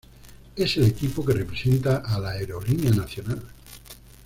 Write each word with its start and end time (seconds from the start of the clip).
Es 0.55 0.77
el 0.77 0.85
equipo 0.85 1.23
que 1.23 1.33
representa 1.35 1.97
a 1.97 2.17
la 2.19 2.31
aerolínea 2.31 2.89
nacional. 2.89 3.43